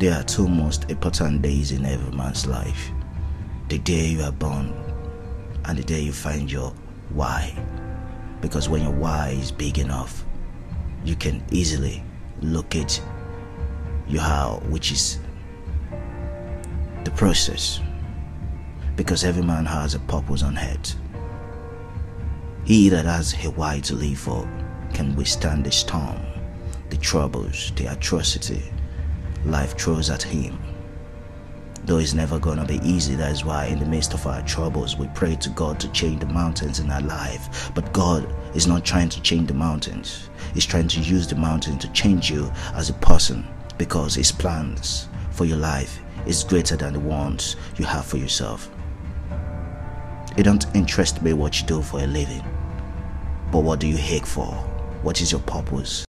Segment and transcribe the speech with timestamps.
[0.00, 2.90] There are two most important days in every man's life
[3.68, 4.72] the day you are born
[5.66, 6.72] and the day you find your
[7.10, 7.54] why.
[8.40, 10.24] Because when your why is big enough,
[11.04, 12.02] you can easily
[12.40, 13.02] locate
[14.08, 15.18] your how, which is
[17.04, 17.82] the process.
[18.96, 20.96] Because every man has a purpose on earth.
[22.64, 24.48] He that has a why to live for
[24.94, 26.16] can withstand the storm,
[26.88, 28.62] the troubles, the atrocity
[29.44, 30.58] life throws at him.
[31.84, 34.96] Though it's never gonna be easy, that is why in the midst of our troubles
[34.96, 37.72] we pray to God to change the mountains in our life.
[37.74, 41.78] But God is not trying to change the mountains, He's trying to use the mountain
[41.78, 43.46] to change you as a person
[43.78, 48.70] because His plans for your life is greater than the ones you have for yourself.
[50.36, 52.44] It don't interest me what you do for a living,
[53.50, 54.46] but what do you hate for?
[55.02, 56.04] What is your purpose?